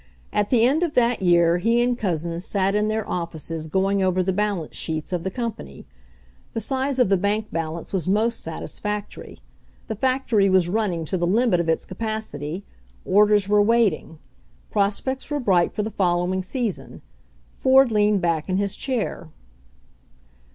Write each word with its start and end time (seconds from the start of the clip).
At 0.33 0.49
the 0.49 0.65
end 0.65 0.81
of 0.81 0.95
that 0.95 1.21
year 1.21 1.59
he 1.59 1.79
and 1.83 1.95
Couzens 1.95 2.41
sat 2.43 2.73
in 2.73 2.87
their 2.87 3.07
offices 3.07 3.67
going 3.67 4.01
over 4.01 4.23
the 4.23 4.33
balance 4.33 4.75
sheets 4.75 5.13
of 5.13 5.23
the 5.23 5.29
company. 5.29 5.85
The 6.53 6.59
size 6.59 6.97
of 6.97 7.07
the 7.09 7.17
bank 7.17 7.51
balance 7.51 7.93
was 7.93 8.07
most 8.07 8.39
satisfactory. 8.39 9.41
The 9.87 9.95
factory 9.95 10.49
was 10.49 10.67
running 10.67 11.05
to 11.05 11.19
the 11.19 11.27
limit 11.27 11.59
of 11.59 11.69
its 11.69 11.85
capacity, 11.85 12.63
orders 13.05 13.47
were 13.47 13.61
waiting. 13.61 14.17
Prospects 14.71 15.29
were 15.29 15.39
bright 15.39 15.71
for 15.71 15.83
the 15.83 15.91
following 15.91 16.41
season. 16.41 17.03
Ford 17.53 17.91
leaned 17.91 18.21
back 18.23 18.49
in 18.49 18.57
his 18.57 18.75
chair. 18.75 19.29